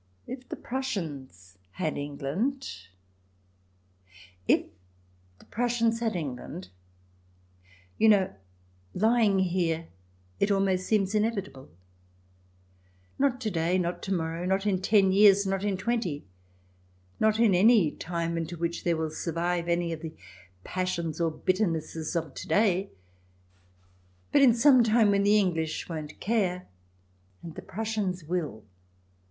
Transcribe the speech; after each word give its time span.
If 0.25 0.49
the 0.49 0.55
Prussians 0.55 1.59
had 1.73 1.95
England.... 1.95 2.87
If 4.47 4.65
the 5.37 5.45
Prussians 5.45 5.99
had 5.99 6.15
England... 6.15 6.69
you 7.99 8.09
know, 8.09 8.33
lying 8.95 9.37
here 9.37 9.89
it 10.39 10.49
almost 10.49 10.87
seems 10.87 11.13
inevitable. 11.13 11.69
Not 13.19 13.39
to 13.41 13.51
day, 13.51 13.77
not 13.77 14.01
to 14.01 14.11
morrow, 14.11 14.43
not 14.47 14.65
in 14.65 14.81
ten 14.81 15.11
years, 15.11 15.45
not 15.45 15.63
in 15.63 15.77
twenty, 15.77 16.25
not 17.19 17.39
in 17.39 17.53
any 17.53 17.91
time 17.91 18.39
into 18.39 18.57
which 18.57 18.83
there 18.83 18.97
will 18.97 19.11
survive 19.11 19.67
any 19.67 19.93
of 19.93 20.01
the 20.01 20.13
passions 20.63 21.21
or 21.21 21.29
bitternesses 21.31 22.15
of 22.15 22.33
to 22.33 22.47
day, 22.47 22.89
but 24.31 24.41
in 24.41 24.55
some 24.55 24.83
time 24.83 25.11
when 25.11 25.21
the 25.21 25.37
English 25.37 25.87
won't 25.87 26.19
care 26.19 26.67
and 27.43 27.53
the 27.53 27.61
Prussians 27.61 28.23
will. 28.23 28.63